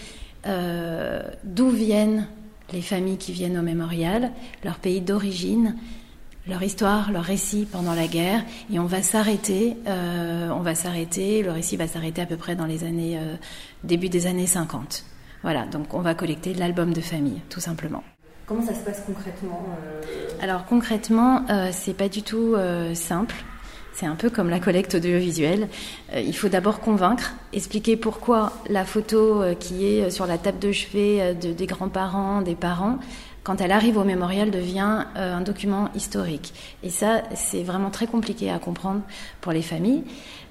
euh, 0.46 1.22
d'où 1.44 1.70
viennent 1.70 2.26
les 2.72 2.82
familles 2.82 3.16
qui 3.16 3.32
viennent 3.32 3.58
au 3.58 3.62
mémorial, 3.62 4.32
leur 4.64 4.78
pays 4.78 5.00
d'origine, 5.00 5.76
leur 6.48 6.62
histoire, 6.62 7.12
leur 7.12 7.22
récit 7.22 7.66
pendant 7.70 7.94
la 7.94 8.06
guerre, 8.06 8.42
et 8.72 8.78
on 8.78 8.86
va 8.86 9.02
s'arrêter, 9.02 9.76
euh, 9.86 10.50
on 10.50 10.60
va 10.60 10.74
s'arrêter, 10.74 11.42
le 11.42 11.52
récit 11.52 11.76
va 11.76 11.86
s'arrêter 11.86 12.22
à 12.22 12.26
peu 12.26 12.36
près 12.36 12.56
dans 12.56 12.66
les 12.66 12.84
années, 12.84 13.18
début 13.84 14.08
des 14.08 14.26
années 14.26 14.46
50. 14.46 15.04
Voilà, 15.42 15.66
donc 15.66 15.94
on 15.94 16.00
va 16.00 16.14
collecter 16.14 16.54
l'album 16.54 16.92
de 16.92 17.00
famille, 17.00 17.40
tout 17.48 17.60
simplement. 17.60 18.02
Comment 18.46 18.66
ça 18.66 18.74
se 18.74 18.80
passe 18.80 19.02
concrètement 19.06 19.62
Alors 20.40 20.64
concrètement, 20.64 21.44
c'est 21.70 21.94
pas 21.94 22.08
du 22.08 22.22
tout 22.22 22.56
simple. 22.94 23.36
C'est 23.94 24.06
un 24.06 24.14
peu 24.14 24.30
comme 24.30 24.48
la 24.48 24.60
collecte 24.60 24.94
audiovisuelle. 24.94 25.68
Euh, 26.14 26.20
il 26.20 26.36
faut 26.36 26.48
d'abord 26.48 26.80
convaincre, 26.80 27.34
expliquer 27.52 27.96
pourquoi 27.96 28.52
la 28.68 28.84
photo 28.84 29.42
euh, 29.42 29.54
qui 29.54 29.86
est 29.86 30.10
sur 30.10 30.26
la 30.26 30.38
table 30.38 30.60
de 30.60 30.70
chevet 30.70 31.18
euh, 31.20 31.34
des 31.34 31.66
grands-parents, 31.66 32.42
des 32.42 32.54
parents, 32.54 32.98
quand 33.42 33.60
elle 33.60 33.72
arrive 33.72 33.96
au 33.96 34.04
mémorial, 34.04 34.50
devient 34.50 35.06
un 35.14 35.40
document 35.40 35.88
historique. 35.94 36.52
Et 36.82 36.90
ça, 36.90 37.22
c'est 37.34 37.62
vraiment 37.62 37.88
très 37.88 38.06
compliqué 38.06 38.50
à 38.50 38.58
comprendre 38.58 39.00
pour 39.40 39.52
les 39.52 39.62
familles. 39.62 40.04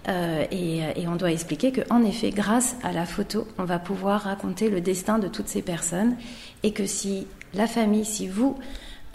et, 0.08 0.78
et, 0.80 1.08
on 1.08 1.16
doit 1.16 1.32
expliquer 1.32 1.72
qu'en 1.72 2.04
effet, 2.04 2.32
grâce 2.32 2.76
à 2.82 2.92
la 2.94 3.06
photo, 3.06 3.46
on 3.60 3.66
va 3.66 3.78
pouvoir 3.78 4.22
raconter 4.22 4.72
le 4.72 4.82
destin 4.82 5.20
de 5.20 5.28
toutes 5.28 5.48
ces 5.48 5.62
personnes. 5.62 6.16
Et 6.64 6.72
que 6.72 6.88
si 6.88 7.28
la 7.54 7.68
famille, 7.68 8.06
si 8.06 8.28
vous, 8.28 8.58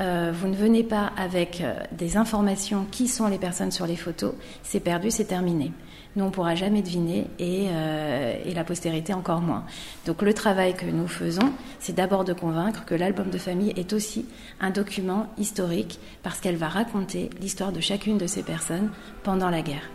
euh, 0.01 0.33
vous 0.35 0.49
ne 0.49 0.57
venez 0.57 0.83
pas 0.83 1.13
avec 1.17 1.61
euh, 1.61 1.75
des 1.93 2.17
informations 2.17 2.87
qui 2.91 3.09
sont 3.09 3.29
les 3.29 3.39
personnes 3.39 3.71
sur 3.71 3.87
les 3.87 3.97
photos, 3.97 4.35
c'est 4.63 4.81
perdu, 4.81 5.11
c'est 5.11 5.27
terminé. 5.27 5.73
Nous, 6.15 6.25
on 6.25 6.29
ne 6.29 6.33
pourra 6.33 6.55
jamais 6.55 6.83
deviner 6.83 7.27
euh, 7.41 8.35
et, 8.45 8.53
la 8.53 8.65
postérité 8.65 9.15
encore 9.15 9.41
moins. 9.41 9.65
Donc 10.07 10.23
le 10.23 10.35
travail 10.35 10.75
que 10.75 10.87
nous 10.87 11.09
faisons, 11.09 11.53
c'est 11.79 11.95
d'abord 11.95 12.25
de 12.25 12.33
convaincre 12.33 12.85
que 12.85 12.95
l'album 12.95 13.31
de 13.31 13.39
famille 13.39 13.73
est 13.77 13.93
aussi 13.93 14.27
un 14.61 14.71
document 14.71 15.27
historique 15.39 16.01
parce 16.23 16.41
qu'elle 16.41 16.57
va 16.57 16.69
raconter 16.69 17.31
l'histoire 17.41 17.73
de 17.73 17.81
chacune 17.81 18.19
de 18.19 18.27
ces 18.27 18.43
personnes 18.43 18.91
pendant 19.23 19.49
la 19.49 19.63
guerre. 19.63 19.89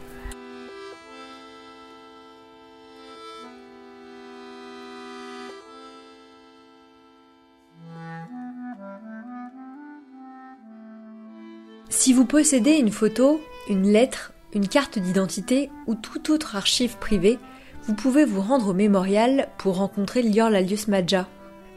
Si 11.90 12.14
vous 12.14 12.26
possédez 12.26 12.74
une 12.74 12.92
photo, 12.92 13.40
une 13.70 13.92
lettre, 13.92 14.34
une 14.54 14.68
carte 14.68 15.00
d'identité 15.00 15.70
ou 15.88 15.96
toute 15.96 16.30
autre 16.30 16.56
archive 16.56 16.98
privée, 16.98 17.40
vous 17.88 17.94
pouvez 17.94 18.26
vous 18.26 18.42
rendre 18.42 18.70
au 18.70 18.74
mémorial 18.74 19.48
pour 19.58 19.78
rencontrer 19.78 20.22
Lior 20.22 20.50
Lalius 20.50 20.90
Madja. 20.90 21.28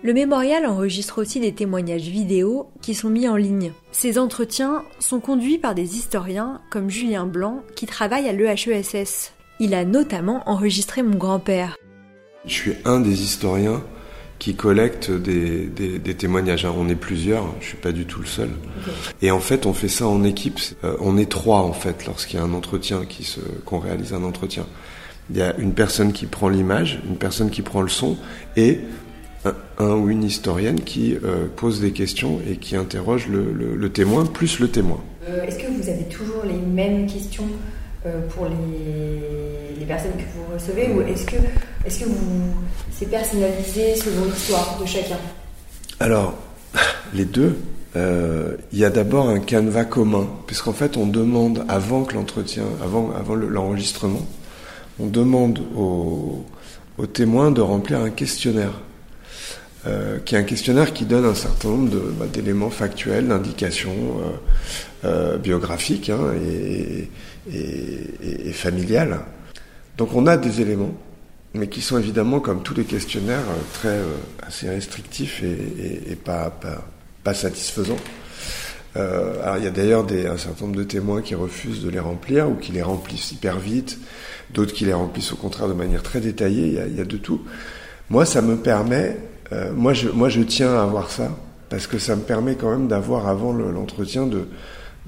Le 0.02 0.12
mémorial 0.12 0.66
enregistre 0.66 1.20
aussi 1.20 1.40
des 1.40 1.52
témoignages 1.52 2.08
vidéo 2.08 2.70
qui 2.80 2.94
sont 2.94 3.10
mis 3.10 3.28
en 3.28 3.36
ligne. 3.36 3.72
Ces 3.92 4.18
entretiens 4.18 4.82
sont 4.98 5.20
conduits 5.20 5.58
par 5.58 5.74
des 5.74 5.96
historiens 5.96 6.60
comme 6.70 6.90
Julien 6.90 7.26
Blanc 7.26 7.62
qui 7.76 7.86
travaille 7.86 8.28
à 8.28 8.32
l'EHESS. 8.32 9.32
Il 9.60 9.74
a 9.74 9.84
notamment 9.84 10.42
enregistré 10.48 11.02
mon 11.02 11.16
grand-père. 11.16 11.76
Je 12.46 12.54
suis 12.54 12.74
un 12.86 13.00
des 13.00 13.22
historiens 13.22 13.82
qui 14.40 14.54
collecte 14.54 15.10
des, 15.10 15.66
des, 15.66 16.14
témoignages. 16.14 16.64
Hein. 16.64 16.74
On 16.76 16.88
est 16.88 16.96
plusieurs, 16.96 17.44
je 17.60 17.66
suis 17.66 17.76
pas 17.76 17.92
du 17.92 18.06
tout 18.06 18.20
le 18.20 18.26
seul. 18.26 18.48
Et 19.20 19.30
en 19.30 19.38
fait, 19.38 19.66
on 19.66 19.74
fait 19.74 19.86
ça 19.88 20.08
en 20.08 20.24
équipe. 20.24 20.58
Euh, 20.82 20.96
on 20.98 21.18
est 21.18 21.30
trois 21.30 21.58
en 21.58 21.74
fait 21.74 22.06
lorsqu'il 22.06 22.40
y 22.40 22.42
a 22.42 22.44
un 22.44 22.54
entretien, 22.54 23.04
qui 23.06 23.22
se, 23.22 23.38
qu'on 23.66 23.78
réalise 23.78 24.14
un 24.14 24.24
entretien. 24.24 24.64
Il 25.28 25.36
y 25.36 25.42
a 25.42 25.54
une 25.58 25.74
personne 25.74 26.12
qui 26.12 26.24
prend 26.24 26.48
l'image, 26.48 27.02
une 27.06 27.18
personne 27.18 27.50
qui 27.50 27.60
prend 27.60 27.82
le 27.82 27.90
son, 27.90 28.16
et 28.56 28.80
un, 29.78 29.92
ou 29.92 30.08
une 30.08 30.24
historienne 30.24 30.80
qui 30.80 31.16
euh, 31.22 31.46
pose 31.54 31.82
des 31.82 31.92
questions 31.92 32.40
et 32.50 32.56
qui 32.56 32.76
interroge 32.76 33.28
le, 33.28 33.52
le, 33.52 33.92
témoin 33.92 34.24
plus 34.24 34.58
le 34.58 34.68
témoin. 34.68 35.00
Euh, 35.28 35.44
est-ce 35.44 35.58
que 35.58 35.70
vous 35.70 35.88
avez 35.88 36.04
toujours 36.04 36.44
les 36.44 36.56
mêmes 36.56 37.06
questions 37.06 37.46
pour 38.30 38.46
les, 38.46 39.78
les, 39.78 39.84
personnes 39.84 40.12
que 40.12 40.22
vous 40.34 40.54
recevez 40.54 40.88
ou 40.88 41.02
est-ce 41.02 41.26
que 41.26 41.36
est-ce 41.84 42.00
que 42.00 42.04
vous, 42.04 42.52
c'est 42.92 43.08
personnalisé 43.08 43.96
selon 43.96 44.26
l'histoire 44.26 44.78
de 44.80 44.86
chacun? 44.86 45.18
Alors, 45.98 46.34
les 47.14 47.24
deux. 47.24 47.56
Euh, 47.96 48.56
il 48.72 48.78
y 48.78 48.84
a 48.84 48.90
d'abord 48.90 49.28
un 49.28 49.40
canevas 49.40 49.84
commun, 49.84 50.28
puisqu'en 50.46 50.72
fait, 50.72 50.96
on 50.96 51.06
demande 51.06 51.64
avant 51.68 52.04
que 52.04 52.14
l'entretien, 52.14 52.62
avant, 52.82 53.10
avant 53.18 53.34
l'enregistrement, 53.34 54.24
on 55.00 55.06
demande 55.06 55.60
aux, 55.76 56.44
témoins 57.12 57.50
de 57.50 57.60
remplir 57.60 58.00
un 58.00 58.10
questionnaire. 58.10 58.72
Euh, 59.86 60.18
qui 60.18 60.34
est 60.34 60.38
un 60.38 60.42
questionnaire 60.42 60.92
qui 60.92 61.06
donne 61.06 61.24
un 61.24 61.34
certain 61.34 61.70
nombre 61.70 61.96
bah, 62.12 62.26
d'éléments 62.30 62.68
factuels, 62.68 63.26
d'indications 63.26 63.90
euh, 65.06 65.38
biographiques 65.38 66.10
hein, 66.10 66.34
et, 66.38 67.08
et, 67.50 68.48
et 68.48 68.52
familiales. 68.52 69.20
Donc 69.96 70.14
on 70.14 70.26
a 70.26 70.36
des 70.36 70.60
éléments 70.60 70.94
mais 71.54 71.68
qui 71.68 71.80
sont 71.80 71.98
évidemment, 71.98 72.40
comme 72.40 72.62
tous 72.62 72.74
les 72.74 72.84
questionnaires, 72.84 73.48
euh, 73.48 73.60
très 73.74 73.88
euh, 73.88 74.16
assez 74.46 74.68
restrictifs 74.68 75.42
et, 75.42 76.12
et, 76.12 76.16
pas, 76.16 76.50
pas, 76.50 76.84
pas, 77.24 77.34
satisfaisants. 77.34 77.96
Euh, 78.96 79.42
alors 79.42 79.58
il 79.58 79.64
y 79.64 79.68
a 79.68 79.70
d'ailleurs 79.70 80.04
un 80.04 80.36
certain 80.36 80.64
nombre 80.64 80.76
de 80.76 80.84
témoins 80.84 81.22
qui 81.22 81.36
refusent 81.36 81.82
de 81.82 81.90
les 81.90 82.00
remplir 82.00 82.50
ou 82.50 82.54
qui 82.54 82.72
les 82.72 82.82
remplissent 82.82 83.30
hyper 83.30 83.58
vite, 83.58 83.98
d'autres 84.52 84.72
qui 84.72 84.84
les 84.84 84.92
remplissent 84.92 85.32
au 85.32 85.36
contraire 85.36 85.68
de 85.68 85.74
manière 85.74 86.02
très 86.02 86.20
détaillée. 86.20 86.66
Il 86.66 86.72
y 86.74 86.78
a, 86.80 86.86
il 86.86 86.96
y 86.96 87.00
a 87.00 87.04
de 87.04 87.16
tout. 87.16 87.42
Moi, 88.10 88.26
ça 88.26 88.42
me 88.42 88.56
permet, 88.56 89.16
euh, 89.52 89.72
moi, 89.72 89.92
je, 89.92 90.08
moi, 90.08 90.28
je 90.28 90.42
tiens 90.42 90.74
à 90.74 90.82
avoir 90.82 91.10
ça 91.10 91.30
parce 91.68 91.86
que 91.86 91.98
ça 92.00 92.16
me 92.16 92.22
permet 92.22 92.56
quand 92.56 92.70
même 92.70 92.88
d'avoir 92.88 93.28
avant 93.28 93.52
l'entretien 93.52 94.26
de, 94.26 94.48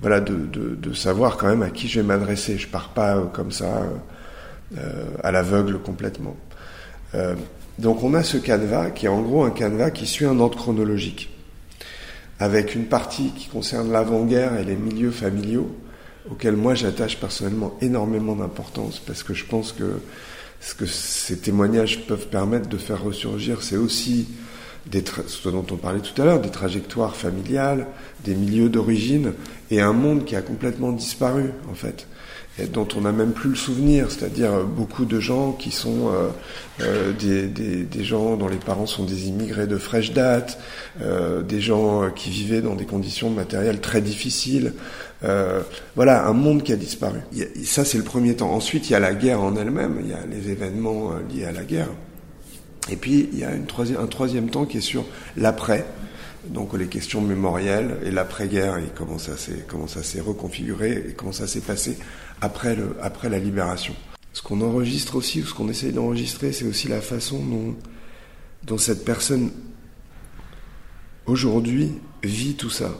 voilà, 0.01 0.21
de, 0.21 0.35
de, 0.35 0.77
de, 0.77 0.95
savoir 0.95 1.37
quand 1.37 1.49
même 1.49 1.63
à 1.63 1.71
qui 1.71 1.89
je 1.89 2.01
vais 2.01 2.07
m'adresser. 2.07 2.59
Je 2.59 2.69
pars 2.69 2.91
pas 2.91 3.29
comme 3.33 3.51
ça 3.51 3.65
euh, 3.65 3.89
à 5.23 5.31
l'aveugle 5.31 5.79
complètement. 5.79 6.37
Euh, 7.15 7.35
donc 7.79 8.03
on 8.03 8.15
a 8.15 8.23
ce 8.23 8.37
canevas 8.37 8.91
qui 8.91 9.07
est 9.07 9.11
en 9.11 9.23
gros 9.23 9.45
un 9.45 9.51
canevas 9.51 9.91
qui 9.91 10.07
suit 10.07 10.25
un 10.25 10.39
ordre 10.41 10.59
chronologique, 10.59 11.31
avec 12.39 12.75
une 12.75 12.87
partie 12.87 13.33
qui 13.37 13.49
concerne 13.49 13.93
l'avant-guerre 13.93 14.59
et 14.59 14.65
les 14.65 14.77
milieux 14.77 15.11
familiaux, 15.11 15.75
auxquels 16.31 16.57
moi 16.57 16.75
j'attache 16.75 17.19
personnellement 17.19 17.77
énormément 17.81 18.37
d'importance, 18.37 18.99
parce 18.99 19.23
que 19.23 19.35
je 19.35 19.45
pense 19.45 19.73
que 19.73 20.01
ce 20.61 20.75
que 20.75 20.87
ces 20.87 21.39
témoignages 21.39 22.07
peuvent 22.07 22.29
permettre 22.29 22.69
de 22.69 22.77
faire 22.77 23.03
ressurgir, 23.03 23.63
c'est 23.63 23.77
aussi 23.77 24.29
des 24.87 25.03
ce 25.27 25.49
dont 25.49 25.67
on 25.71 25.77
parlait 25.77 26.01
tout 26.01 26.21
à 26.21 26.25
l'heure, 26.25 26.41
des 26.41 26.51
trajectoires 26.51 27.17
familiales, 27.17 27.87
des 28.25 28.35
milieux 28.35 28.69
d'origine, 28.69 29.33
et 29.71 29.81
un 29.81 29.93
monde 29.93 30.25
qui 30.25 30.37
a 30.37 30.43
complètement 30.43 30.93
disparu, 30.93 31.51
en 31.71 31.75
fait. 31.75 32.07
Dont 32.71 32.87
on 32.97 33.03
n'a 33.03 33.13
même 33.13 33.33
plus 33.33 33.51
le 33.51 33.57
souvenir, 33.57 34.11
c'est-à-dire 34.11 34.65
beaucoup 34.65 35.07
de 35.07 35.19
gens 35.21 35.53
qui 35.53 35.71
sont 35.71 36.09
euh, 36.09 36.29
euh, 36.81 37.13
des, 37.13 37.49
des, 37.49 37.85
des, 37.85 38.05
gens 38.05 38.37
dont 38.37 38.49
les 38.49 38.59
parents 38.59 38.87
sont 38.87 39.05
des 39.05 39.29
immigrés 39.29 39.67
de 39.67 39.79
fraîche 39.79 40.13
date, 40.13 40.59
euh, 41.01 41.43
des 41.43 41.63
gens 41.63 42.11
qui 42.15 42.29
vivaient 42.29 42.61
dans 42.61 42.75
des 42.75 42.85
conditions 42.85 43.31
matérielles 43.31 43.81
très 43.81 44.03
difficiles. 44.03 44.75
Euh, 45.25 45.61
voilà, 45.97 46.27
un 46.27 46.35
monde 46.35 46.63
qui 46.63 46.73
a 46.73 46.77
disparu. 46.77 47.21
ça, 47.65 47.87
c'est 47.87 47.99
le 47.99 48.05
premier 48.05 48.37
temps. 48.37 48.53
Ensuite, 48.53 48.91
il 48.91 48.93
y 48.93 48.97
a 48.97 49.01
la 49.01 49.15
guerre 49.15 49.41
en 49.41 49.57
elle-même, 49.57 49.99
il 50.03 50.11
y 50.11 50.15
a 50.15 50.27
les 50.31 50.51
événements 50.51 51.13
liés 51.33 51.47
à 51.47 51.53
la 51.53 51.63
guerre. 51.63 51.89
Et 52.91 52.97
puis, 52.97 53.31
il 53.33 53.39
y 53.39 53.45
a 53.45 53.53
une 53.55 53.67
un 53.99 54.07
troisième 54.07 54.51
temps 54.51 54.67
qui 54.67 54.79
est 54.79 54.83
sur 54.83 55.05
l'après 55.37 55.87
donc 56.49 56.77
les 56.77 56.89
questions 56.89 57.21
mémorielles 57.21 57.99
et 58.05 58.11
l'après-guerre 58.11 58.79
et 58.79 58.89
comment 58.95 59.19
ça 59.19 59.37
s'est 59.37 59.65
comment 59.69 59.87
ça 59.87 60.03
s'est 60.03 60.21
reconfiguré 60.21 61.05
et 61.09 61.13
comment 61.13 61.33
ça 61.33 61.47
s'est 61.47 61.61
passé 61.61 61.99
après 62.41 62.75
le 62.75 62.97
après 63.01 63.29
la 63.29 63.39
libération. 63.39 63.95
Ce 64.33 64.43
qu'on 64.43 64.61
enregistre 64.61 65.17
aussi 65.17 65.43
ou 65.43 65.47
ce 65.47 65.55
qu'on 65.55 65.69
essaye 65.69 65.93
d'enregistrer, 65.93 66.53
c'est 66.53 66.65
aussi 66.65 66.89
la 66.89 67.01
façon 67.01 67.39
dont 67.45 67.77
dont 68.65 68.79
cette 68.79 69.05
personne 69.05 69.51
aujourd'hui 71.27 71.93
vit 72.23 72.55
tout 72.55 72.71
ça. 72.71 72.91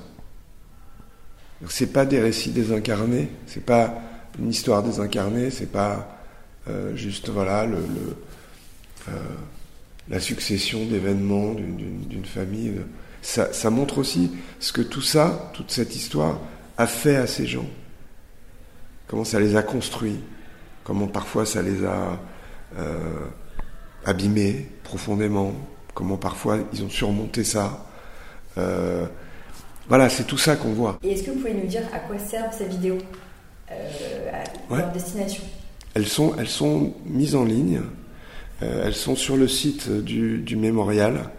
C'est 1.69 1.93
pas 1.93 2.05
des 2.05 2.21
récits 2.21 2.51
désincarnés, 2.51 3.29
c'est 3.47 3.65
pas 3.65 4.03
une 4.39 4.51
histoire 4.51 4.83
désincarnée, 4.83 5.51
c'est 5.51 5.71
pas 5.71 6.19
euh, 6.69 6.95
juste 6.97 7.29
voilà 7.29 7.67
le, 7.67 7.79
euh, 9.09 9.13
la 10.09 10.21
succession 10.21 10.85
d'événements 10.87 11.55
d'une 11.55 12.25
famille 12.25 12.75
ça, 13.23 13.71
montre 13.71 13.99
aussi 13.99 14.33
ce 14.59 14.73
que 14.73 14.83
tout 14.83 15.01
ça, 15.01 15.51
toute 15.55 15.71
cette 15.71 15.95
histoire, 15.95 16.39
a 16.77 16.87
fait 16.87 17.17
à 17.17 17.27
ces 17.27 17.47
gens. 17.47 17.67
Comment 19.07 19.25
ça 19.25 19.39
les 19.39 19.57
a 19.57 19.63
construits, 19.63 20.19
comment 20.85 21.07
parfois 21.07 21.47
ça 21.47 21.63
les 21.63 21.85
a 21.85 22.19
euh, 22.79 23.27
abîmés 24.05 24.69
profondément, 24.83 25.53
comment 25.95 26.17
parfois 26.17 26.59
ils 26.73 26.83
ont 26.83 26.91
surmonté 26.91 27.45
ça. 27.45 27.87
Euh, 28.59 29.07
voilà, 29.89 30.09
c'est 30.09 30.25
tout 30.25 30.39
ça 30.39 30.57
qu'on 30.57 30.73
voit. 30.73 30.99
Et 31.03 31.13
est-ce 31.13 31.23
que 31.23 31.31
vous 31.31 31.39
pouvez 31.39 31.55
nous 31.55 31.67
dire 31.67 31.83
à 31.93 32.01
quoi 32.01 32.19
servent 32.19 32.53
ces 32.57 32.67
vidéos, 32.67 32.99
euh, 33.71 34.31
à 34.71 34.77
leur 34.77 34.93
destination? 34.93 35.45
Elles 35.95 36.09
sont, 36.09 36.35
elles 36.39 36.49
sont 36.49 36.95
mises 37.05 37.35
en 37.35 37.45
ligne, 37.45 37.83
elles 38.61 38.95
sont 38.95 39.15
sur 39.15 39.37
le 39.37 39.47
site 39.47 39.91
du, 39.91 40.39
du 40.39 40.57
mémorial. 40.57 41.31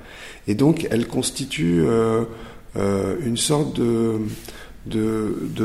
Et 0.48 0.56
donc, 0.56 0.88
elle 0.92 1.08
constitue 1.08 1.84
euh, 1.86 2.24
euh, 2.76 3.16
une 3.26 3.38
sorte 3.38 3.80
de, 3.80 4.20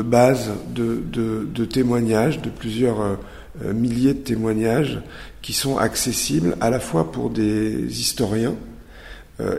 base 0.01 0.51
de, 0.73 1.65
témoignages, 1.65 2.41
de 2.41 2.49
plusieurs 2.49 3.01
euh, 3.01 3.73
milliers 3.73 4.13
de 4.13 4.19
témoignages 4.19 5.01
qui 5.41 5.53
sont 5.53 5.77
accessibles 5.77 6.55
à 6.61 6.69
la 6.69 6.79
fois 6.79 7.11
pour 7.11 7.29
des 7.29 7.99
historiens 7.99 8.55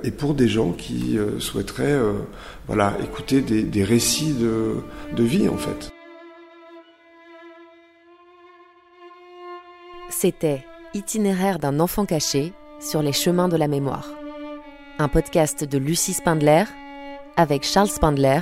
et 0.04 0.10
pour 0.10 0.34
des 0.34 0.46
gens 0.46 0.72
qui 0.72 1.16
souhaiteraient 1.38 1.98
écouter 3.02 3.40
des, 3.40 3.62
des 3.62 3.82
récits 3.82 4.34
de, 4.34 4.74
de 5.16 5.22
vie, 5.22 5.48
en 5.48 5.56
fait. 5.56 5.90
C'était 10.10 10.66
Itinéraire 10.92 11.58
d'un 11.58 11.80
enfant 11.80 12.04
caché 12.04 12.52
sur 12.78 13.00
les 13.00 13.12
chemins 13.14 13.48
de 13.48 13.56
la 13.56 13.68
mémoire 13.68 14.19
un 15.00 15.08
podcast 15.08 15.64
de 15.64 15.78
Lucie 15.78 16.12
Spindler 16.12 16.64
avec 17.36 17.64
Charles 17.64 17.88
Spindler 17.88 18.40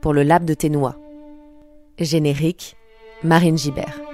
pour 0.00 0.14
le 0.14 0.22
Lab 0.22 0.46
de 0.46 0.54
Ténois. 0.54 0.96
Générique, 1.98 2.76
Marine 3.22 3.58
Gibert. 3.58 4.11